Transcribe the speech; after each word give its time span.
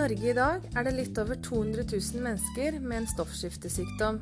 Norge 0.00 0.30
i 0.30 0.32
dag 0.32 0.62
er 0.78 0.86
det 0.86 0.92
litt 0.96 1.18
over 1.20 1.36
200 1.44 1.82
000 1.90 2.22
mennesker 2.24 2.78
med 2.80 3.02
en 3.02 3.08
stoffskiftesykdom. 3.10 4.20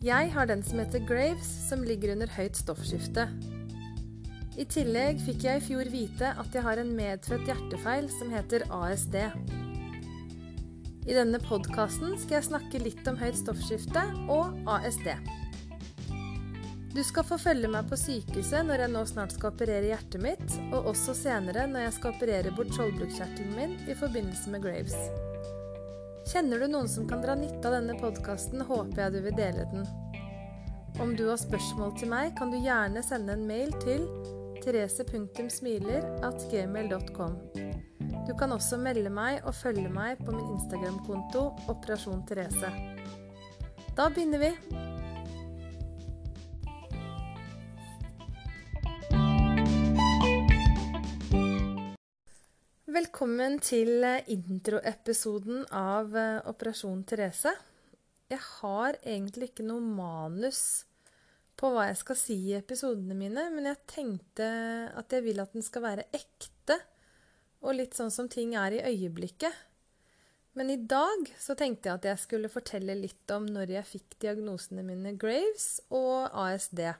Jeg 0.00 0.30
har 0.32 0.48
den 0.48 0.62
som 0.64 0.80
heter 0.80 1.02
Graves, 1.04 1.50
som 1.66 1.82
ligger 1.84 2.14
under 2.14 2.30
høyt 2.32 2.56
stoffskifte. 2.56 3.26
I 4.56 4.64
tillegg 4.64 5.20
fikk 5.26 5.44
jeg 5.44 5.60
i 5.60 5.64
fjor 5.66 5.90
vite 5.92 6.32
at 6.40 6.56
jeg 6.56 6.64
har 6.64 6.80
en 6.80 6.94
medfødt 6.96 7.44
hjertefeil 7.50 8.08
som 8.16 8.32
heter 8.32 8.64
ASD. 8.72 9.18
I 11.04 11.18
denne 11.20 11.42
podkasten 11.44 12.16
skal 12.22 12.38
jeg 12.38 12.48
snakke 12.48 12.80
litt 12.80 13.12
om 13.12 13.20
høyt 13.20 13.36
stoffskifte 13.42 14.06
og 14.32 14.56
ASD. 14.78 15.10
Du 16.92 17.04
skal 17.04 17.24
få 17.24 17.38
følge 17.40 17.68
meg 17.72 17.86
på 17.88 17.96
sykehuset 17.96 18.66
når 18.68 18.82
jeg 18.84 18.92
nå 18.92 19.00
snart 19.08 19.32
skal 19.32 19.48
operere 19.54 19.86
hjertet 19.88 20.20
mitt, 20.20 20.44
og 20.74 20.90
også 20.90 21.14
senere 21.16 21.64
når 21.70 21.80
jeg 21.86 21.94
skal 21.96 22.12
operere 22.12 22.50
bort 22.52 22.68
skjoldbruskkjertelen 22.76 23.54
min 23.56 23.72
i 23.88 23.94
forbindelse 23.96 24.50
med 24.52 24.60
Graves. 24.66 24.98
Kjenner 26.28 26.60
du 26.60 26.66
noen 26.68 26.88
som 26.92 27.08
kan 27.08 27.24
dra 27.24 27.32
nytte 27.38 27.64
av 27.64 27.72
denne 27.78 27.96
podkasten, 27.96 28.60
håper 28.68 29.06
jeg 29.06 29.12
du 29.16 29.20
vil 29.24 29.38
dele 29.40 29.64
den. 29.72 29.88
Om 31.00 31.16
du 31.16 31.24
har 31.30 31.40
spørsmål 31.40 31.96
til 31.96 32.12
meg, 32.12 32.36
kan 32.36 32.52
du 32.52 32.60
gjerne 32.60 33.00
sende 33.06 33.32
en 33.38 33.46
mail 33.48 33.72
til 33.80 34.04
therese.smiler.gmail.com. 34.62 37.32
Du 38.28 38.32
kan 38.38 38.52
også 38.52 38.76
melde 38.76 39.10
meg 39.10 39.40
og 39.48 39.54
følge 39.56 39.88
meg 39.90 40.18
på 40.20 40.32
min 40.36 40.52
Instagram-konto 40.58 41.52
Operasjon 41.72 42.26
Therese. 42.28 42.68
Da 43.96 44.08
begynner 44.12 44.38
vi. 44.44 44.52
Velkommen 52.92 53.54
til 53.64 54.02
introepisoden 54.28 55.62
av 55.72 56.12
Operasjon 56.50 56.98
Therese. 57.08 57.54
Jeg 58.28 58.40
har 58.58 58.98
egentlig 58.98 59.46
ikke 59.48 59.64
noe 59.64 59.80
manus 59.80 60.82
på 61.56 61.70
hva 61.72 61.86
jeg 61.88 62.00
skal 62.02 62.18
si 62.20 62.36
i 62.50 62.56
episodene 62.58 63.16
mine, 63.16 63.46
men 63.54 63.70
jeg 63.70 63.80
tenkte 63.88 64.48
at 64.98 65.14
jeg 65.14 65.24
vil 65.24 65.40
at 65.40 65.54
den 65.56 65.64
skal 65.64 65.86
være 65.86 66.04
ekte, 66.18 66.76
og 67.64 67.78
litt 67.78 67.96
sånn 67.96 68.12
som 68.12 68.28
ting 68.28 68.52
er 68.60 68.76
i 68.76 68.84
øyeblikket. 68.90 69.56
Men 70.58 70.74
i 70.74 70.76
dag 70.76 71.32
så 71.40 71.56
tenkte 71.56 71.88
jeg 71.88 72.02
at 72.02 72.10
jeg 72.10 72.24
skulle 72.26 72.52
fortelle 72.52 72.98
litt 72.98 73.32
om 73.32 73.46
når 73.48 73.72
jeg 73.78 73.88
fikk 73.94 74.18
diagnosene 74.26 74.84
mine 74.84 75.14
Graves 75.16 75.78
og 75.88 76.28
ASD. 76.44 76.90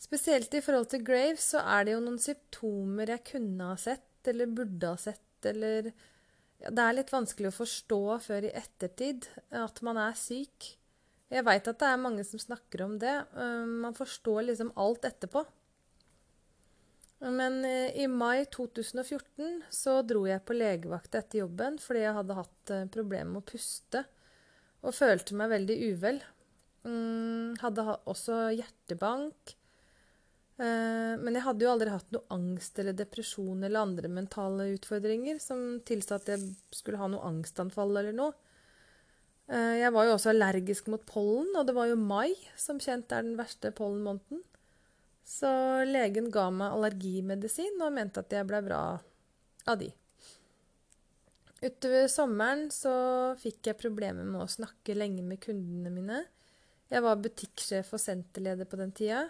Spesielt 0.00 0.52
i 0.54 0.62
forhold 0.64 0.90
til 0.92 1.04
Graves 1.06 1.50
så 1.54 1.62
er 1.64 1.86
det 1.86 1.94
jo 1.94 2.02
noen 2.04 2.20
symptomer 2.20 3.14
jeg 3.14 3.24
kunne 3.30 3.70
ha 3.72 3.76
sett, 3.80 4.10
eller 4.30 4.52
burde 4.52 4.90
ha 4.92 5.00
sett, 5.00 5.46
eller 5.48 5.90
ja, 6.60 6.70
Det 6.70 6.84
er 6.84 6.96
litt 6.96 7.12
vanskelig 7.12 7.50
å 7.50 7.56
forstå 7.58 8.00
før 8.24 8.46
i 8.48 8.54
ettertid 8.56 9.26
at 9.54 9.80
man 9.84 9.98
er 10.00 10.16
syk. 10.18 10.70
Jeg 11.32 11.44
veit 11.46 11.66
at 11.68 11.80
det 11.80 11.88
er 11.90 12.00
mange 12.00 12.24
som 12.24 12.40
snakker 12.40 12.84
om 12.84 12.98
det. 13.02 13.14
Man 13.34 13.96
forstår 13.96 14.46
liksom 14.46 14.70
alt 14.80 15.04
etterpå. 15.08 15.42
Men 17.24 17.64
i 17.64 18.06
mai 18.10 18.44
2014 18.52 19.64
så 19.72 19.96
dro 20.06 20.26
jeg 20.28 20.44
på 20.44 20.56
legevakt 20.56 21.16
etter 21.16 21.40
jobben 21.40 21.78
fordi 21.80 22.04
jeg 22.04 22.16
hadde 22.18 22.36
hatt 22.38 22.72
problemer 22.92 23.32
med 23.32 23.42
å 23.42 23.48
puste 23.48 24.04
og 24.84 24.94
følte 24.94 25.36
meg 25.38 25.52
veldig 25.54 25.76
uvel. 25.94 26.22
Hadde 27.64 27.86
også 28.12 28.40
hjertebank. 28.52 29.54
Men 30.56 31.34
jeg 31.34 31.42
hadde 31.42 31.64
jo 31.64 31.70
aldri 31.72 31.90
hatt 31.90 32.12
noe 32.14 32.28
angst 32.30 32.78
eller 32.78 32.94
depresjon 32.94 33.64
eller 33.66 33.80
andre 33.80 34.10
mentale 34.12 34.68
utfordringer 34.76 35.40
som 35.42 35.80
tilsa 35.82 36.20
at 36.20 36.28
jeg 36.30 36.44
skulle 36.70 37.00
ha 37.00 37.08
noe 37.10 37.26
angstanfall 37.26 37.90
eller 37.90 38.14
noe. 38.14 38.36
Jeg 39.50 39.90
var 39.92 40.06
jo 40.06 40.14
også 40.14 40.30
allergisk 40.30 40.86
mot 40.92 41.02
pollen, 41.08 41.50
og 41.58 41.66
det 41.66 41.74
var 41.76 41.90
jo 41.90 41.98
mai, 41.98 42.36
som 42.56 42.78
kjent 42.80 43.10
er 43.12 43.26
den 43.26 43.34
verste 43.36 43.74
pollenmåneden. 43.74 44.44
Så 45.24 45.50
legen 45.88 46.30
ga 46.32 46.46
meg 46.52 46.72
allergimedisin 46.76 47.82
og 47.82 47.92
mente 47.96 48.22
at 48.22 48.32
jeg 48.32 48.46
ble 48.48 48.62
bra 48.64 48.80
av 49.66 49.78
de. 49.80 49.90
Utover 51.64 52.10
sommeren 52.12 52.66
så 52.72 52.92
fikk 53.40 53.70
jeg 53.70 53.80
problemer 53.80 54.26
med 54.28 54.42
å 54.44 54.50
snakke 54.52 54.96
lenge 54.96 55.24
med 55.24 55.40
kundene 55.40 55.92
mine. 55.92 56.18
Jeg 56.92 57.00
var 57.04 57.22
butikksjef 57.24 57.94
og 57.96 58.02
senterleder 58.02 58.68
på 58.68 58.76
den 58.80 58.92
tida. 58.96 59.22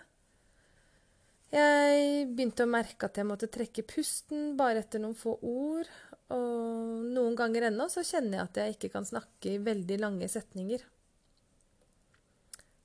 Jeg 1.54 2.24
begynte 2.34 2.64
å 2.64 2.70
merke 2.70 3.06
at 3.06 3.20
jeg 3.20 3.28
måtte 3.28 3.50
trekke 3.52 3.84
pusten 3.86 4.56
bare 4.58 4.82
etter 4.82 5.02
noen 5.02 5.14
få 5.14 5.36
ord. 5.38 5.90
Og 6.34 7.04
noen 7.14 7.36
ganger 7.38 7.68
ennå 7.68 7.86
så 7.92 8.02
kjenner 8.06 8.40
jeg 8.40 8.48
at 8.48 8.58
jeg 8.58 8.74
ikke 8.74 8.90
kan 8.96 9.06
snakke 9.06 9.52
i 9.52 9.62
veldig 9.62 10.00
lange 10.02 10.28
setninger. 10.30 10.82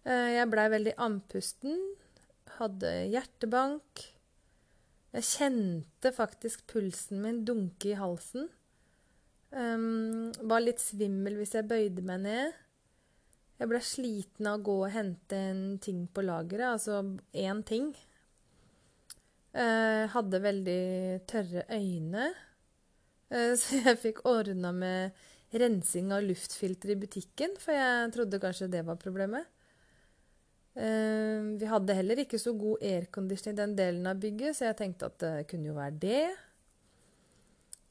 Jeg 0.09 0.49
blei 0.49 0.67
veldig 0.71 0.93
andpusten, 1.01 1.75
hadde 2.59 2.91
hjertebank. 3.11 4.05
Jeg 5.17 5.25
kjente 5.25 6.11
faktisk 6.13 6.67
pulsen 6.69 7.21
min 7.23 7.43
dunke 7.45 7.91
i 7.91 7.97
halsen. 7.97 8.47
Um, 9.49 10.29
var 10.45 10.61
litt 10.61 10.81
svimmel 10.81 11.39
hvis 11.39 11.55
jeg 11.57 11.67
bøyde 11.69 12.03
meg 12.05 12.21
ned. 12.27 12.57
Jeg 13.59 13.71
ble 13.71 13.81
sliten 13.83 14.47
av 14.47 14.59
å 14.59 14.65
gå 14.69 14.75
og 14.85 14.93
hente 14.93 15.39
en 15.49 15.63
ting 15.83 16.05
på 16.13 16.23
lageret, 16.23 16.77
altså 16.77 17.01
én 17.33 17.63
ting. 17.67 17.89
Uh, 19.49 20.05
hadde 20.13 20.43
veldig 20.43 20.81
tørre 21.29 21.63
øyne. 21.73 22.27
Uh, 23.33 23.53
så 23.59 23.79
jeg 23.81 24.01
fikk 24.01 24.21
ordna 24.29 24.71
med 24.75 25.15
rensing 25.57 26.11
av 26.13 26.25
luftfilter 26.27 26.93
i 26.93 26.99
butikken, 27.01 27.55
for 27.57 27.73
jeg 27.73 28.11
trodde 28.13 28.41
kanskje 28.41 28.69
det 28.69 28.83
var 28.85 28.99
problemet. 29.01 29.49
Uh, 30.77 31.57
vi 31.57 31.65
hadde 31.65 31.97
heller 31.97 32.21
ikke 32.21 32.37
så 32.39 32.53
god 32.53 32.85
aircondition 32.85 33.55
i 33.55 33.57
den 33.57 33.73
delen 33.79 34.05
av 34.09 34.21
bygget, 34.21 34.59
så 34.59 34.69
jeg 34.69 34.79
tenkte 34.83 35.09
at 35.09 35.17
det 35.25 35.33
kunne 35.49 35.71
jo 35.71 35.79
være 35.79 35.97
det. 36.05 36.21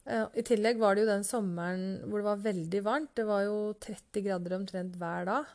I 0.09 0.41
tillegg 0.41 0.79
var 0.81 0.95
det 0.95 1.03
jo 1.03 1.09
den 1.11 1.25
sommeren 1.27 1.99
hvor 2.07 2.17
det 2.21 2.25
var 2.25 2.39
veldig 2.41 2.79
varmt. 2.81 3.11
Det 3.19 3.27
var 3.27 3.43
jo 3.45 3.57
30 3.83 4.23
grader 4.25 4.55
omtrent 4.55 4.95
hver 4.97 5.27
dag. 5.27 5.51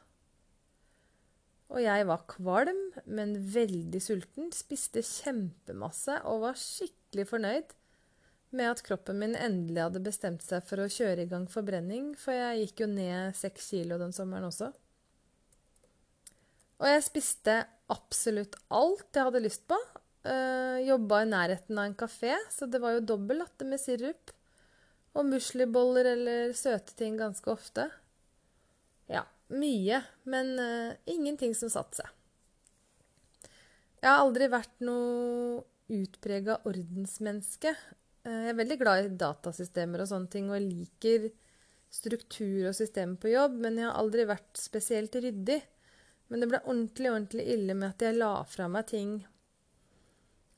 Og 1.74 1.82
jeg 1.82 2.06
var 2.06 2.26
kvalm, 2.30 2.82
men 3.10 3.34
veldig 3.50 3.98
sulten, 4.02 4.52
spiste 4.54 5.02
kjempemasse 5.02 6.20
og 6.30 6.44
var 6.44 6.60
skikkelig 6.60 7.26
fornøyd 7.32 7.74
med 8.54 8.70
at 8.70 8.82
kroppen 8.86 9.18
min 9.18 9.34
endelig 9.34 9.82
hadde 9.82 10.04
bestemt 10.04 10.44
seg 10.46 10.62
for 10.68 10.84
å 10.84 10.90
kjøre 10.90 11.24
i 11.24 11.30
gang 11.30 11.48
forbrenning, 11.50 12.12
for 12.14 12.36
jeg 12.36 12.60
gikk 12.62 12.84
jo 12.84 12.90
ned 12.92 13.34
seks 13.34 13.72
kilo 13.74 13.98
den 13.98 14.14
sommeren 14.14 14.46
også. 14.46 14.70
Og 16.78 16.86
jeg 16.90 17.04
spiste 17.06 17.58
absolutt 17.90 18.54
alt 18.74 19.10
jeg 19.10 19.26
hadde 19.26 19.42
lyst 19.42 19.66
på. 19.70 19.78
Uh, 20.24 20.78
jobba 20.86 21.24
i 21.24 21.28
nærheten 21.28 21.78
av 21.78 21.90
en 21.90 21.98
kafé, 21.98 22.36
så 22.54 22.70
det 22.70 22.80
var 22.82 22.94
jo 22.94 23.04
dobbel 23.10 23.42
latte 23.42 23.66
med 23.66 23.82
sirup. 23.82 24.30
Og 25.18 25.26
musliboller 25.26 26.12
eller 26.14 26.54
søte 26.58 26.94
ting 26.98 27.18
ganske 27.18 27.50
ofte. 27.50 27.88
Ja, 29.10 29.26
mye, 29.52 30.00
men 30.30 30.54
uh, 30.58 30.94
ingenting 31.10 31.54
som 31.56 31.72
satte 31.72 32.00
seg. 32.00 33.50
Jeg 34.00 34.10
har 34.10 34.22
aldri 34.22 34.48
vært 34.52 34.74
noe 34.84 35.62
utprega 35.92 36.58
ordensmenneske. 36.68 37.74
Uh, 38.24 38.46
jeg 38.46 38.54
er 38.54 38.60
veldig 38.60 38.78
glad 38.80 39.04
i 39.04 39.12
datasystemer 39.20 40.04
og 40.04 40.10
sånne 40.10 40.32
ting, 40.32 40.48
og 40.50 40.58
jeg 40.58 40.68
liker 40.70 41.28
struktur 41.94 42.70
og 42.70 42.74
system 42.76 43.14
på 43.20 43.30
jobb, 43.34 43.60
men 43.66 43.78
jeg 43.78 43.88
har 43.88 44.00
aldri 44.00 44.26
vært 44.28 44.58
spesielt 44.58 45.14
ryddig. 45.20 45.60
Men 46.32 46.40
det 46.40 46.50
ble 46.50 46.62
ordentlig, 46.64 47.10
ordentlig 47.12 47.46
ille 47.52 47.76
med 47.76 47.92
at 47.92 48.02
jeg 48.06 48.18
la 48.18 48.32
fra 48.48 48.66
meg 48.72 48.88
ting 48.90 49.18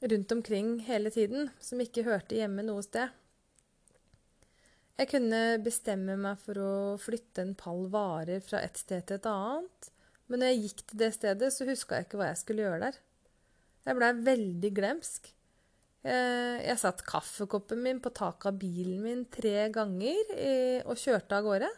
rundt 0.06 0.32
omkring 0.32 0.78
hele 0.86 1.10
tiden 1.10 1.50
som 1.60 1.80
ikke 1.82 2.04
hørte 2.06 2.38
hjemme 2.38 2.64
noe 2.66 2.84
sted. 2.84 3.10
Jeg 4.96 5.10
kunne 5.10 5.40
bestemme 5.60 6.16
meg 6.16 6.40
for 6.40 6.56
å 6.62 6.72
flytte 7.00 7.44
en 7.44 7.56
pall 7.58 7.84
varer 7.92 8.40
fra 8.44 8.62
et 8.64 8.78
sted 8.80 9.04
til 9.04 9.18
et 9.18 9.28
annet, 9.28 9.90
men 10.26 10.40
når 10.40 10.52
jeg 10.52 10.62
gikk 10.62 10.82
til 10.82 11.00
det 11.02 11.10
stedet, 11.14 11.50
så 11.52 11.66
huska 11.68 11.98
jeg 11.98 12.06
ikke 12.06 12.20
hva 12.20 12.30
jeg 12.30 12.40
skulle 12.40 12.64
gjøre 12.64 12.88
der. 12.88 13.00
Jeg 13.86 13.98
blei 13.98 14.08
veldig 14.26 14.70
glemsk. 14.74 15.28
Jeg, 16.06 16.62
jeg 16.64 16.80
satt 16.80 17.04
kaffekoppen 17.06 17.82
min 17.84 18.00
på 18.02 18.10
taket 18.16 18.48
av 18.50 18.58
bilen 18.58 19.04
min 19.04 19.22
tre 19.30 19.68
ganger 19.74 20.32
og 20.88 20.98
kjørte 20.98 21.38
av 21.38 21.46
gårde. 21.46 21.70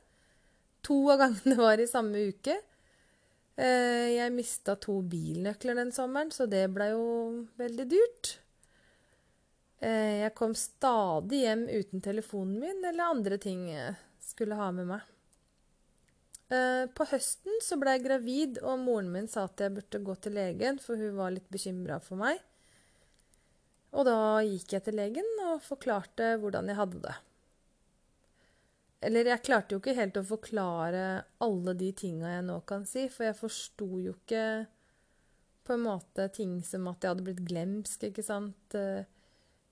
To 0.87 0.99
av 1.13 1.23
gangene 1.25 1.59
var 1.67 1.83
i 1.83 1.91
samme 1.91 2.23
uke. 2.31 2.57
Jeg 3.59 4.31
mista 4.31 4.77
to 4.79 5.01
bilnøkler 5.03 5.81
den 5.81 5.91
sommeren, 5.93 6.31
så 6.31 6.47
det 6.47 6.69
blei 6.71 6.93
jo 6.93 7.49
veldig 7.59 7.89
dyrt. 7.91 8.37
Jeg 9.79 10.33
kom 10.35 10.57
stadig 10.59 11.45
hjem 11.45 11.69
uten 11.71 12.03
telefonen 12.03 12.57
min 12.59 12.81
eller 12.83 13.13
andre 13.13 13.37
ting 13.39 13.69
jeg 13.71 13.95
skulle 14.27 14.59
ha 14.59 14.73
med 14.75 14.89
meg. 14.91 15.05
På 16.97 17.05
høsten 17.11 17.61
så 17.63 17.77
ble 17.79 17.95
jeg 17.95 18.07
gravid, 18.07 18.59
og 18.65 18.81
moren 18.83 19.13
min 19.13 19.29
sa 19.31 19.45
at 19.47 19.61
jeg 19.61 19.77
burde 19.77 20.01
gå 20.03 20.17
til 20.25 20.35
legen, 20.35 20.81
for 20.83 20.99
hun 20.99 21.15
var 21.21 21.35
litt 21.35 21.47
bekymra 21.53 22.01
for 22.03 22.19
meg. 22.19 22.41
Og 23.95 24.05
da 24.09 24.17
gikk 24.45 24.75
jeg 24.75 24.85
til 24.89 24.99
legen 24.99 25.29
og 25.47 25.63
forklarte 25.65 26.35
hvordan 26.43 26.69
jeg 26.73 26.81
hadde 26.81 27.03
det. 27.05 27.15
Eller 29.09 29.31
jeg 29.31 29.45
klarte 29.47 29.77
jo 29.77 29.83
ikke 29.83 29.95
helt 29.95 30.19
å 30.19 30.27
forklare 30.27 31.05
alle 31.45 31.77
de 31.79 31.93
tinga 31.95 32.33
jeg 32.33 32.49
nå 32.49 32.59
kan 32.67 32.83
si, 32.89 33.07
for 33.13 33.29
jeg 33.29 33.39
forsto 33.39 33.87
jo 34.03 34.17
ikke 34.17 34.43
på 35.69 35.77
en 35.77 35.85
måte 35.85 36.27
ting 36.35 36.59
som 36.67 36.89
at 36.91 37.05
jeg 37.05 37.13
hadde 37.13 37.27
blitt 37.29 37.45
glemsk, 37.47 38.09
ikke 38.09 38.25
sant. 38.27 38.75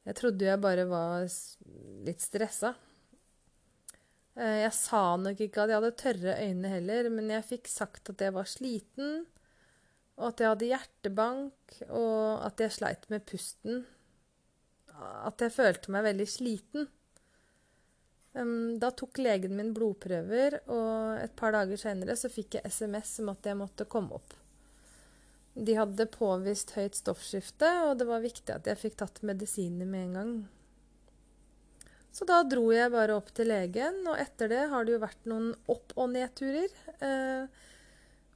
Jeg 0.06 0.18
trodde 0.20 0.44
jo 0.44 0.52
jeg 0.52 0.62
bare 0.62 0.84
var 0.86 1.24
litt 2.06 2.22
stressa. 2.22 2.76
Eh, 4.36 4.60
jeg 4.62 4.74
sa 4.76 5.02
nok 5.18 5.40
ikke 5.42 5.64
at 5.64 5.72
jeg 5.72 5.80
hadde 5.80 5.96
tørre 6.02 6.36
øyne 6.44 6.70
heller, 6.70 7.08
men 7.10 7.32
jeg 7.34 7.48
fikk 7.48 7.70
sagt 7.72 8.12
at 8.12 8.22
jeg 8.22 8.34
var 8.36 8.46
sliten, 8.50 9.24
og 10.16 10.28
at 10.30 10.42
jeg 10.42 10.52
hadde 10.52 10.70
hjertebank, 10.70 11.78
og 11.88 12.46
at 12.46 12.62
jeg 12.62 12.76
sleit 12.76 13.08
med 13.12 13.26
pusten. 13.28 13.82
At 14.96 15.42
jeg 15.42 15.52
følte 15.52 15.92
meg 15.92 16.06
veldig 16.06 16.28
sliten. 16.30 16.86
Da 18.80 18.90
tok 18.92 19.18
legen 19.20 19.56
min 19.58 19.74
blodprøver, 19.76 20.60
og 20.72 21.20
et 21.20 21.36
par 21.36 21.52
dager 21.56 21.80
senere 21.80 22.16
så 22.16 22.30
fikk 22.32 22.58
jeg 22.58 22.72
SMS 22.72 23.18
om 23.24 23.32
at 23.32 23.48
jeg 23.48 23.58
måtte 23.58 23.88
komme 23.92 24.16
opp. 24.16 24.36
De 25.56 25.76
hadde 25.78 26.04
påvist 26.12 26.74
høyt 26.76 26.98
stoffskifte, 26.98 27.68
og 27.88 27.96
det 28.00 28.06
var 28.08 28.24
viktig 28.24 28.52
at 28.52 28.68
jeg 28.68 28.80
fikk 28.80 28.98
tatt 29.00 29.22
medisiner 29.24 29.88
med 29.88 30.02
en 30.04 30.18
gang. 30.18 30.34
Så 32.12 32.24
da 32.28 32.42
dro 32.48 32.68
jeg 32.72 32.92
bare 32.92 33.16
opp 33.16 33.32
til 33.36 33.48
legen, 33.50 34.02
og 34.08 34.20
etter 34.20 34.52
det 34.52 34.62
har 34.72 34.84
det 34.84 34.94
jo 34.94 35.00
vært 35.02 35.26
noen 35.28 35.50
opp- 35.72 35.96
og 35.96 36.12
nedturer. 36.12 36.72
Eh, 37.04 37.64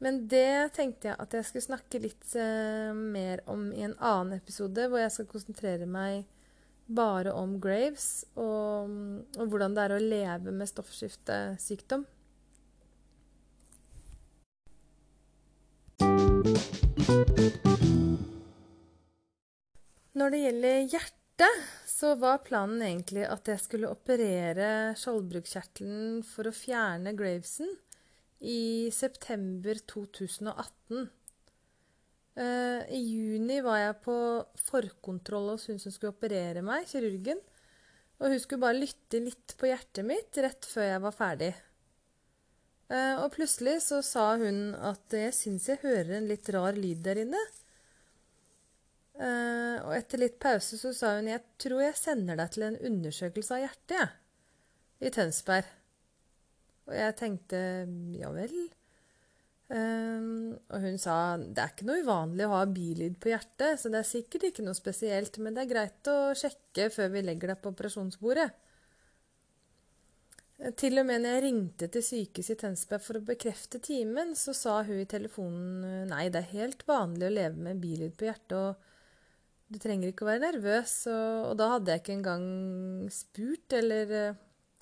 men 0.05 0.21
det 0.33 0.73
tenkte 0.77 1.11
jeg 1.11 1.21
at 1.21 1.37
jeg 1.37 1.49
skulle 1.49 1.69
snakke 1.69 2.01
litt 2.01 2.35
eh, 2.41 2.93
mer 2.97 3.41
om 3.53 3.69
i 3.73 3.85
en 3.85 3.97
annen 3.97 4.37
episode, 4.37 4.85
hvor 4.89 5.01
jeg 5.01 5.13
skal 5.13 5.29
konsentrere 5.29 5.89
meg 5.89 6.29
bare 6.91 7.33
om 7.37 7.59
Graves 7.63 8.25
og, 8.35 8.91
og 9.39 9.53
hvordan 9.53 9.77
det 9.77 9.85
er 9.85 9.95
å 9.95 10.03
leve 10.03 10.55
med 10.57 10.69
stoffskiftesykdom. 10.69 12.05
Når 20.21 20.33
det 20.35 20.41
gjelder 20.45 20.77
hjertet, 20.93 21.63
så 21.89 22.13
var 22.21 22.43
planen 22.47 22.83
egentlig 22.85 23.25
at 23.27 23.49
jeg 23.51 23.63
skulle 23.63 23.91
operere 23.91 24.93
skjoldbruskkjertelen 25.01 26.21
for 26.29 26.51
å 26.51 26.55
fjerne 26.55 27.15
Gravesen 27.19 27.73
i 28.47 28.91
september 28.95 29.81
2018. 29.91 31.09
Uh, 32.39 32.81
I 32.87 33.01
juni 33.01 33.59
var 33.65 33.81
jeg 33.83 33.99
på 34.05 34.17
forkontroll 34.71 35.51
hos 35.55 35.67
hun 35.73 35.81
som 35.83 35.93
skulle 35.93 36.15
operere 36.15 36.63
meg, 36.63 36.87
kirurgen. 36.89 37.43
Og 38.21 38.31
hun 38.31 38.41
skulle 38.43 38.65
bare 38.69 38.81
lytte 38.85 39.25
litt 39.25 39.57
på 39.59 39.67
hjertet 39.73 40.07
mitt 40.07 40.39
rett 40.45 40.69
før 40.69 40.93
jeg 40.93 41.05
var 41.09 41.17
ferdig. 41.17 41.53
Uh, 42.91 43.23
og 43.23 43.31
plutselig 43.37 43.77
så 43.85 44.01
sa 44.03 44.33
hun 44.41 44.73
at 44.75 45.15
jeg 45.15 45.35
syns 45.37 45.69
jeg 45.71 45.79
hører 45.85 46.17
en 46.17 46.27
litt 46.27 46.49
rar 46.51 46.75
lyd 46.75 47.05
der 47.05 47.23
inne. 47.23 47.43
Uh, 49.21 49.77
og 49.85 49.93
etter 49.95 50.23
litt 50.23 50.41
pause 50.43 50.79
så 50.81 50.91
sa 50.97 51.13
hun 51.19 51.29
jeg 51.31 51.45
tror 51.61 51.85
jeg 51.85 51.99
sender 52.01 52.41
deg 52.41 52.51
til 52.55 52.67
en 52.67 52.81
undersøkelse 52.91 53.57
av 53.57 53.63
hjertet, 53.67 53.95
jeg. 53.95 54.11
I 55.07 55.13
Tønsberg. 55.15 55.71
Og 56.91 56.97
jeg 56.99 57.17
tenkte 57.21 57.61
ja 58.19 58.31
vel. 58.35 58.57
Um, 59.71 60.57
og 60.67 60.83
hun 60.83 60.97
sa 60.99 61.37
det 61.39 61.63
er 61.63 61.71
ikke 61.71 61.87
noe 61.87 62.03
uvanlig 62.03 62.49
å 62.49 62.57
ha 62.57 62.65
bilyd 62.67 63.21
på 63.23 63.31
hjertet, 63.31 63.79
så 63.79 63.93
det 63.93 64.01
er 64.01 64.09
sikkert 64.09 64.49
ikke 64.49 64.65
noe 64.67 64.75
spesielt, 64.75 65.39
men 65.39 65.55
det 65.55 65.63
er 65.63 65.71
greit 65.71 66.11
å 66.11 66.33
sjekke 66.35 66.89
før 66.91 67.13
vi 67.15 67.23
legger 67.23 67.53
deg 67.53 67.63
på 67.63 67.71
operasjonsbordet. 67.71 68.49
Til 70.61 71.01
og 71.01 71.07
med 71.09 71.23
når 71.23 71.35
jeg 71.35 71.43
ringte 71.47 71.87
til 71.89 72.03
sykehuset 72.05 72.53
i 72.53 72.61
Tønsberg 72.61 73.01
for 73.01 73.17
å 73.17 73.25
bekrefte 73.25 73.79
timen, 73.81 74.35
så 74.37 74.53
sa 74.53 74.75
hun 74.85 74.99
i 75.01 75.09
telefonen 75.09 76.11
nei, 76.11 76.27
det 76.29 76.43
er 76.43 76.51
helt 76.53 76.85
vanlig 76.89 77.31
å 77.31 77.33
leve 77.33 77.65
med 77.65 77.81
bilyd 77.81 78.13
på 78.21 78.29
hjertet, 78.29 78.59
og 78.59 79.71
du 79.73 79.79
trenger 79.81 80.11
ikke 80.11 80.27
å 80.27 80.29
være 80.29 80.45
nervøs. 80.45 80.95
Og, 81.09 81.49
og 81.49 81.57
da 81.57 81.71
hadde 81.73 81.95
jeg 81.95 82.03
ikke 82.03 82.17
engang 82.19 82.47
spurt 83.15 83.77
eller, 83.79 84.15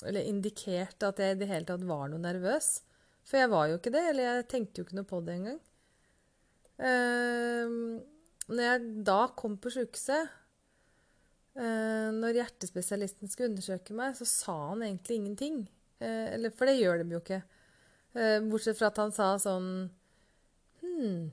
eller 0.03 0.27
indikert 0.27 1.07
at 1.07 1.23
jeg 1.23 1.37
i 1.37 1.41
det 1.45 1.51
hele 1.53 1.69
tatt 1.69 1.87
var 1.87 2.09
noe 2.11 2.25
nervøs. 2.27 2.73
For 3.29 3.39
jeg 3.39 3.53
var 3.53 3.69
jo 3.69 3.79
ikke 3.79 3.93
det, 3.95 4.05
eller 4.11 4.31
jeg 4.31 4.51
tenkte 4.51 4.81
jo 4.81 4.89
ikke 4.89 4.99
noe 4.99 5.09
på 5.09 5.23
det 5.23 5.39
engang. 5.39 5.63
Uh, 6.79 7.99
når 8.49 8.65
jeg 8.65 8.93
da 9.07 9.21
kom 9.37 9.59
på 9.61 9.71
sjukehuset, 9.75 10.35
når 11.57 12.37
hjertespesialisten 12.39 13.31
skulle 13.31 13.49
undersøke 13.51 13.95
meg, 13.97 14.13
så 14.19 14.27
sa 14.29 14.57
han 14.69 14.85
egentlig 14.87 15.17
ingenting. 15.19 15.57
Eller, 15.99 16.53
for 16.55 16.71
det 16.71 16.77
gjør 16.79 17.01
de 17.03 17.17
jo 17.17 17.19
ikke. 17.19 17.41
Uh, 18.15 18.39
bortsett 18.47 18.79
fra 18.79 18.89
at 18.93 19.01
han 19.03 19.11
sa 19.13 19.33
sånn 19.43 19.67
Hm. 20.81 21.27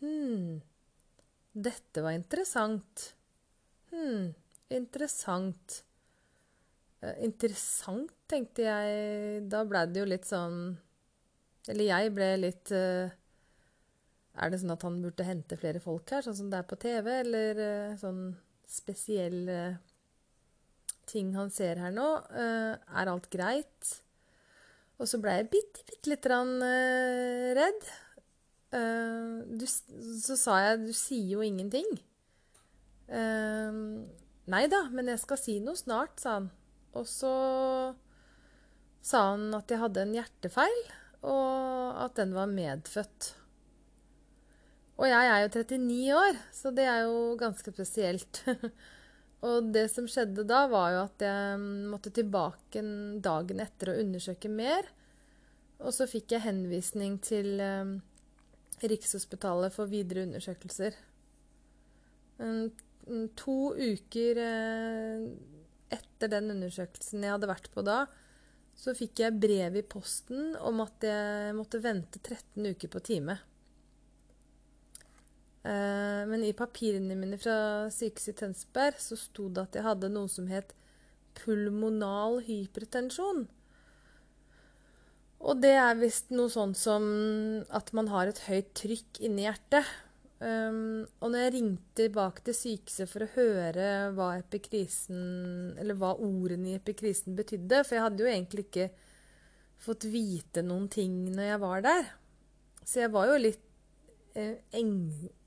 Hm. 0.00 0.56
Dette 1.52 2.02
var 2.04 2.16
interessant. 2.16 3.04
Hm. 3.92 4.32
Interessant. 4.72 5.82
interessant, 7.22 8.10
tenkte 8.26 8.64
jeg. 8.66 9.42
Da 9.48 9.62
blei 9.68 9.84
det 9.86 10.00
jo 10.02 10.08
litt 10.08 10.26
sånn 10.26 10.78
eller 11.68 11.88
jeg 11.88 12.12
ble 12.16 12.28
litt 12.40 12.72
Er 12.72 14.50
det 14.50 14.60
sånn 14.62 14.74
at 14.74 14.84
han 14.86 15.00
burde 15.02 15.26
hente 15.26 15.58
flere 15.60 15.82
folk 15.82 16.10
her, 16.14 16.24
sånn 16.24 16.36
som 16.38 16.50
det 16.52 16.60
er 16.60 16.68
på 16.68 16.78
TV, 16.80 17.10
eller 17.20 17.62
sånn 18.00 18.22
spesielle 18.68 19.78
ting 21.08 21.32
han 21.36 21.50
ser 21.54 21.80
her 21.80 21.94
nå? 21.94 22.08
Uh, 22.32 22.74
er 22.76 23.10
alt 23.10 23.30
greit? 23.32 23.94
Og 24.98 25.08
så 25.08 25.20
ble 25.22 25.38
jeg 25.38 25.50
bitte, 25.52 25.84
bitte 25.86 26.10
lite 26.10 26.26
grann 26.26 26.56
redd. 27.54 27.84
Du, 28.68 29.62
så 29.64 30.34
sa 30.36 30.56
jeg 30.64 30.80
'du 30.82 30.90
sier 30.92 31.36
jo 31.36 31.44
ingenting'. 31.46 31.94
Nei 34.48 34.64
da, 34.66 34.80
men 34.90 35.08
jeg 35.12 35.22
skal 35.22 35.38
si 35.38 35.54
noe 35.62 35.78
snart, 35.78 36.18
sa 36.18 36.34
han. 36.40 36.50
Og 36.98 37.06
så 37.06 37.30
sa 39.06 39.22
han 39.30 39.54
at 39.54 39.70
jeg 39.70 39.80
hadde 39.84 40.02
en 40.02 40.16
hjertefeil 40.18 40.80
og 41.22 41.98
at 42.04 42.18
den 42.18 42.34
var 42.36 42.50
medfødt. 42.50 43.32
Og 44.98 45.06
jeg 45.06 45.30
er 45.30 45.44
jo 45.44 45.50
39 45.54 46.14
år, 46.18 46.38
så 46.50 46.72
det 46.74 46.84
er 46.90 47.04
jo 47.06 47.34
ganske 47.38 47.70
spesielt. 47.70 48.42
og 49.46 49.68
det 49.74 49.86
som 49.92 50.08
skjedde 50.10 50.42
da, 50.48 50.64
var 50.70 50.94
jo 50.94 51.02
at 51.04 51.22
jeg 51.22 51.60
måtte 51.92 52.10
tilbake 52.14 52.82
dagen 53.22 53.62
etter 53.62 53.92
å 53.92 53.98
undersøke 54.02 54.50
mer. 54.50 54.88
Og 55.78 55.94
så 55.94 56.08
fikk 56.10 56.34
jeg 56.34 56.42
henvisning 56.48 57.20
til 57.22 57.60
eh, 57.62 57.92
Rikshospitalet 58.90 59.74
for 59.74 59.90
videre 59.90 60.24
undersøkelser. 60.26 60.98
to 63.38 63.58
uker 63.78 64.40
eh, 64.42 65.28
etter 65.94 66.30
den 66.32 66.50
undersøkelsen 66.56 67.22
jeg 67.22 67.36
hadde 67.36 67.50
vært 67.50 67.70
på 67.74 67.86
da, 67.86 68.00
så 68.78 68.94
fikk 68.94 69.22
jeg 69.22 69.38
brev 69.42 69.78
i 69.78 69.86
posten 69.86 70.56
om 70.58 70.82
at 70.82 71.06
jeg 71.06 71.54
måtte 71.54 71.80
vente 71.82 72.18
13 72.18 72.66
uker 72.74 72.90
på 72.92 73.02
time. 73.06 73.38
Eh, 75.66 76.22
men 76.30 76.44
i 76.46 76.54
papirene 76.56 77.16
mine 77.18 77.38
fra 77.40 77.88
sykehuset 77.92 78.34
i 78.34 78.38
Tønsberg 78.42 79.00
så 79.02 79.18
sto 79.18 79.48
det 79.50 79.66
at 79.66 79.78
jeg 79.78 79.86
hadde 79.88 80.12
noe 80.12 80.30
som 80.30 80.46
het 80.50 80.74
pulmonal 81.38 82.40
hypertensjon. 82.46 83.46
Og 85.38 85.62
det 85.62 85.74
er 85.78 85.98
visst 86.00 86.32
noe 86.34 86.50
sånn 86.50 86.74
som 86.74 87.04
at 87.74 87.92
man 87.94 88.10
har 88.10 88.30
et 88.30 88.42
høyt 88.48 88.72
trykk 88.78 89.20
inni 89.26 89.46
hjertet. 89.46 89.86
Um, 90.38 91.02
og 91.18 91.32
når 91.32 91.44
jeg 91.44 91.52
ringte 91.56 91.94
tilbake 91.98 92.44
til 92.46 92.54
sykehuset 92.54 93.10
for 93.10 93.24
å 93.24 93.30
høre 93.34 93.86
hva 94.14 94.28
epikrisen, 94.38 95.74
hva 95.98 96.12
ordene 96.14 96.72
i 96.72 96.78
epikrisen 96.78 97.38
betydde, 97.38 97.82
for 97.82 97.98
jeg 97.98 98.04
hadde 98.04 98.22
jo 98.22 98.30
egentlig 98.30 98.66
ikke 98.68 98.88
fått 99.82 100.06
vite 100.10 100.62
noen 100.66 100.86
ting 100.90 101.14
når 101.34 101.52
jeg 101.52 101.62
var 101.62 101.86
der. 101.86 102.12
Så 102.86 103.02
jeg 103.04 103.14
var 103.14 103.30
jo 103.30 103.40
litt 103.42 103.67
eng, 104.78 104.94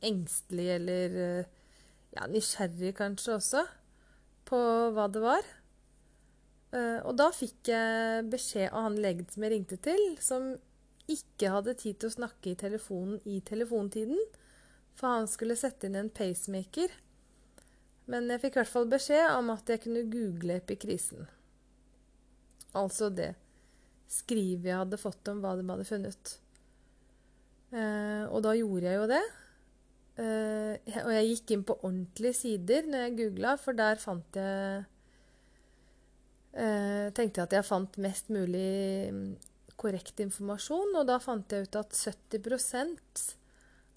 engstelig 0.04 0.68
eller 0.76 1.18
eh, 1.26 1.50
ja, 2.16 2.28
nysgjerrig 2.32 2.94
kanskje 2.98 3.38
også 3.38 3.66
på 4.50 4.60
hva 4.96 5.08
det 5.12 5.24
var. 5.24 5.48
Uh, 6.72 7.04
og 7.04 7.18
da 7.20 7.26
fikk 7.36 7.68
jeg 7.68 8.28
beskjed 8.32 8.70
av 8.70 8.86
han 8.86 9.00
legen 9.04 9.28
som 9.28 9.44
jeg 9.44 9.52
ringte 9.52 9.78
til, 9.84 10.04
som 10.24 10.54
ikke 11.12 11.50
hadde 11.52 11.76
tid 11.80 11.98
til 12.00 12.08
å 12.08 12.16
snakke 12.16 12.54
i 12.54 12.60
telefonen 12.60 13.20
i 13.28 13.42
telefontiden 13.44 14.20
for 14.96 15.08
han 15.08 15.28
skulle 15.28 15.58
sette 15.58 15.88
inn 15.88 15.98
en 15.98 16.12
pacemaker. 16.14 16.92
Men 18.12 18.30
jeg 18.32 18.44
fikk 18.44 18.58
i 18.58 18.62
hvert 18.62 18.74
fall 18.74 18.90
beskjed 18.92 19.34
om 19.38 19.52
at 19.54 19.70
jeg 19.72 19.84
kunne 19.86 20.08
google 20.12 20.58
epikrisen. 20.60 21.28
Altså 22.78 23.10
det 23.14 23.34
skrivet 24.12 24.68
jeg 24.68 24.80
hadde 24.82 25.00
fått 25.00 25.32
om 25.32 25.42
hva 25.44 25.56
de 25.58 25.68
hadde 25.68 25.88
funnet. 25.88 26.36
Eh, 27.72 28.24
og 28.28 28.42
da 28.44 28.56
gjorde 28.58 28.90
jeg 28.90 29.00
jo 29.00 29.10
det. 29.12 29.22
Eh, 30.22 30.98
og 31.06 31.12
jeg 31.16 31.30
gikk 31.30 31.54
inn 31.56 31.68
på 31.68 31.78
ordentlige 31.80 32.36
sider 32.36 32.88
når 32.88 33.06
jeg 33.06 33.18
googla, 33.22 33.56
for 33.60 33.78
der 33.78 34.02
fant 34.02 34.40
jeg 34.40 34.82
eh, 36.52 37.08
tenkte 37.16 37.40
jeg 37.40 37.48
at 37.48 37.56
jeg 37.56 37.68
fant 37.68 38.02
mest 38.04 38.32
mulig 38.34 39.12
mm, 39.16 39.30
korrekt 39.80 40.20
informasjon, 40.24 40.98
og 41.00 41.08
da 41.08 41.20
fant 41.24 41.56
jeg 41.56 41.70
ut 41.70 41.80
at 41.80 41.96
70% 41.96 43.24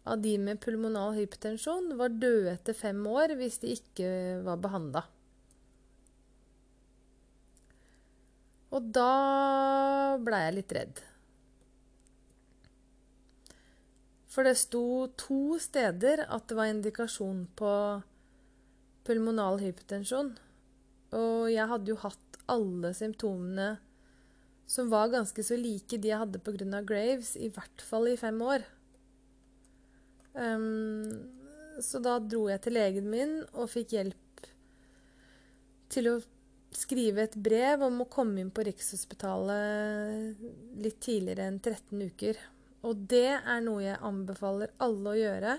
av 0.04 0.21
de 0.21 0.37
med 0.38 0.61
pulmonal 0.62 1.16
hypertensjon 1.16 1.95
var 1.99 2.12
døde 2.12 2.54
etter 2.54 2.76
fem 2.76 3.00
år 3.09 3.35
hvis 3.40 3.59
de 3.62 3.75
ikke 3.75 4.09
var 4.47 4.61
behandla. 4.62 5.02
Og 8.75 8.87
da 8.95 10.16
blei 10.23 10.40
jeg 10.47 10.57
litt 10.59 10.76
redd. 10.78 11.02
For 14.35 14.47
det 14.47 14.57
sto 14.59 15.07
to 15.21 15.61
steder 15.62 16.25
at 16.26 16.49
det 16.50 16.59
var 16.59 16.73
indikasjon 16.73 17.45
på 17.55 17.71
pulmonal 19.07 19.61
hypertensjon. 19.62 20.33
Og 21.14 21.53
jeg 21.53 21.71
hadde 21.71 21.93
jo 21.93 22.00
hatt 22.03 22.38
alle 22.50 22.91
symptomene 22.97 23.76
som 24.67 24.91
var 24.91 25.12
ganske 25.12 25.45
så 25.45 25.57
like 25.61 25.99
de 26.00 26.11
jeg 26.11 26.19
hadde 26.19 26.41
pga. 26.43 26.83
Graves, 26.83 27.37
i 27.37 27.49
hvert 27.53 27.85
fall 27.85 28.09
i 28.11 28.17
fem 28.19 28.41
år. 28.43 28.64
Um, 30.35 31.31
så 31.79 32.00
da 32.03 32.19
dro 32.19 32.49
jeg 32.50 32.62
til 32.64 32.75
legen 32.75 33.11
min 33.11 33.37
og 33.53 33.71
fikk 33.71 33.95
hjelp 33.95 34.49
til 35.95 36.11
å 36.11 36.14
skrive 36.75 37.29
et 37.29 37.37
brev 37.38 37.85
om 37.87 38.00
å 38.03 38.11
komme 38.11 38.43
inn 38.43 38.50
på 38.50 38.64
Rikshospitalet 38.67 40.43
litt 40.83 40.99
tidligere 41.05 41.47
enn 41.47 41.61
13 41.62 42.03
uker. 42.03 42.41
Og 42.85 43.07
det 43.11 43.38
er 43.38 43.62
noe 43.64 43.85
jeg 43.85 44.03
anbefaler 44.05 44.75
alle 44.85 45.12
å 45.14 45.19
gjøre 45.19 45.55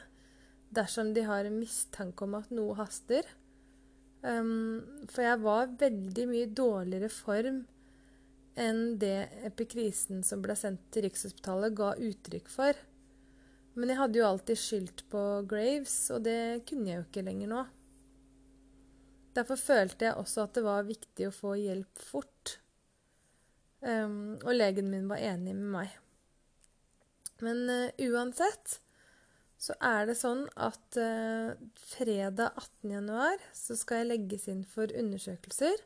dersom 0.75 1.13
de 1.15 1.24
har 1.25 1.48
en 1.48 1.60
mistanke 1.60 2.25
om 2.25 2.36
at 2.38 2.51
noe 2.53 2.75
haster. 2.77 3.27
Um, 4.25 5.05
for 5.12 5.25
jeg 5.25 5.41
var 5.44 5.74
veldig 5.79 6.25
mye 6.32 6.50
dårligere 6.58 7.12
form 7.13 7.63
enn 8.55 8.98
det 9.00 9.27
epikrisen 9.46 10.24
som 10.24 10.41
ble 10.44 10.55
sendt 10.58 10.86
til 10.94 11.05
Rikshospitalet, 11.05 11.75
ga 11.75 11.91
uttrykk 12.00 12.51
for. 12.51 12.77
Men 13.75 13.91
jeg 13.91 14.00
hadde 14.00 14.22
jo 14.22 14.27
alltid 14.29 14.60
skyldt 14.60 15.03
på 15.12 15.24
Graves, 15.50 15.98
og 16.15 16.24
det 16.24 16.63
kunne 16.70 16.91
jeg 16.91 17.01
jo 17.01 17.08
ikke 17.10 17.25
lenger 17.27 17.51
nå. 17.51 17.65
Derfor 19.36 19.60
følte 19.60 20.08
jeg 20.08 20.15
også 20.22 20.46
at 20.46 20.55
det 20.55 20.63
var 20.63 20.88
viktig 20.88 21.27
å 21.27 21.36
få 21.36 21.58
hjelp 21.60 22.00
fort. 22.00 22.55
Um, 23.84 24.38
og 24.39 24.55
legen 24.55 24.88
min 24.94 25.12
var 25.12 25.20
enig 25.20 25.58
med 25.58 25.74
meg. 25.75 26.00
Men 27.43 27.65
uh, 27.69 28.05
uansett 28.07 28.79
så 29.65 29.75
er 29.83 30.05
det 30.09 30.17
sånn 30.19 30.43
at 30.61 30.99
uh, 30.99 31.55
fredag 31.95 32.53
18. 32.53 32.91
januar 32.91 33.43
så 33.55 33.77
skal 33.79 34.03
jeg 34.03 34.11
legges 34.11 34.47
inn 34.51 34.63
for 34.67 34.91
undersøkelser. 34.91 35.81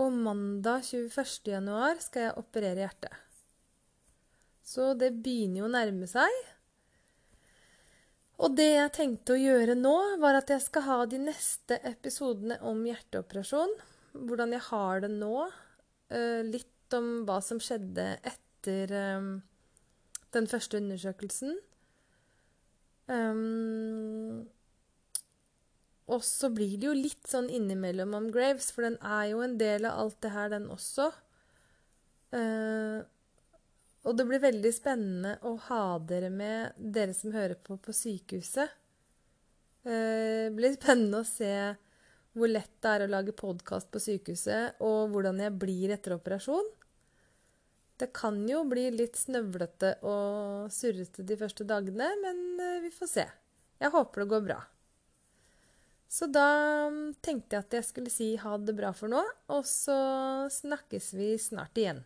Og 0.00 0.14
mandag 0.14 0.86
21. 0.88 1.52
januar 1.52 2.00
skal 2.00 2.28
jeg 2.28 2.40
operere 2.40 2.86
hjertet. 2.86 3.14
Så 4.62 4.92
det 4.96 5.10
begynner 5.24 5.62
jo 5.62 5.68
å 5.68 5.72
nærme 5.74 6.08
seg. 6.08 6.32
Og 8.42 8.54
det 8.56 8.70
jeg 8.72 8.94
tenkte 8.96 9.34
å 9.34 9.40
gjøre 9.40 9.76
nå, 9.78 9.96
var 10.22 10.38
at 10.38 10.50
jeg 10.50 10.64
skal 10.64 10.86
ha 10.86 10.98
de 11.06 11.20
neste 11.22 11.76
episodene 11.88 12.56
om 12.66 12.80
hjerteoperasjon. 12.88 13.74
Hvordan 14.16 14.54
jeg 14.56 14.64
har 14.70 15.04
det 15.04 15.12
nå. 15.12 15.46
Uh, 16.12 16.40
litt 16.46 16.96
om 16.96 17.22
hva 17.28 17.38
som 17.44 17.60
skjedde 17.62 18.14
etter 18.28 18.92
den 20.36 20.48
første 20.50 20.80
undersøkelsen. 20.80 21.56
Um, 23.06 24.42
og 26.12 26.22
så 26.26 26.50
blir 26.52 26.76
det 26.78 26.88
jo 26.88 26.96
litt 26.96 27.28
sånn 27.30 27.50
innimellom 27.52 28.14
om 28.18 28.28
Graves, 28.34 28.70
for 28.74 28.86
den 28.86 28.98
er 29.00 29.30
jo 29.32 29.42
en 29.44 29.56
del 29.60 29.86
av 29.88 30.00
alt 30.02 30.18
det 30.24 30.32
her, 30.34 30.50
den 30.52 30.68
også. 30.72 31.10
Uh, 32.32 33.04
og 34.02 34.16
det 34.18 34.26
blir 34.26 34.42
veldig 34.42 34.72
spennende 34.74 35.36
å 35.46 35.54
ha 35.68 35.84
dere 36.08 36.30
med, 36.32 36.74
dere 36.76 37.14
som 37.14 37.34
hører 37.34 37.58
på 37.60 37.78
på 37.82 37.94
sykehuset. 37.94 38.72
Uh, 39.86 40.48
det 40.48 40.54
blir 40.58 40.76
spennende 40.76 41.22
å 41.22 41.28
se 41.28 41.54
hvor 42.32 42.48
lett 42.48 42.72
det 42.80 42.92
er 42.92 43.04
å 43.04 43.12
lage 43.12 43.34
podkast 43.36 43.90
på 43.92 44.00
sykehuset, 44.00 44.78
og 44.80 45.12
hvordan 45.12 45.40
jeg 45.44 45.58
blir 45.60 45.92
etter 45.92 46.16
operasjon. 46.16 46.64
Det 48.02 48.08
kan 48.18 48.40
jo 48.50 48.64
bli 48.66 48.88
litt 48.90 49.14
snøvlete 49.14 49.92
og 50.02 50.72
surrete 50.74 51.22
de 51.22 51.36
første 51.38 51.62
dagene, 51.62 52.08
men 52.18 52.40
eh, 52.58 52.80
vi 52.82 52.88
får 52.90 53.10
se. 53.12 53.26
Jeg 53.78 53.94
håper 53.94 54.24
det 54.24 54.30
går 54.32 54.40
bra. 54.48 54.56
Så 56.10 56.26
da 56.26 56.46
mm, 56.90 57.04
tenkte 57.22 57.54
jeg 57.54 57.62
at 57.62 57.76
jeg 57.78 57.86
skulle 57.86 58.10
si 58.10 58.32
ha 58.42 58.56
det 58.58 58.74
bra 58.74 58.90
for 58.96 59.12
nå, 59.12 59.22
og 59.54 59.62
så 59.70 59.94
snakkes 60.50 61.12
vi 61.14 61.30
snart 61.38 61.78
igjen. 61.78 62.02